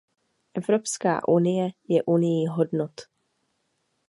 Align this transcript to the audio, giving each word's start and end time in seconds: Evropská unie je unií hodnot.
Evropská 0.53 1.27
unie 1.27 1.69
je 1.87 2.01
unií 2.03 2.47
hodnot. 2.47 3.01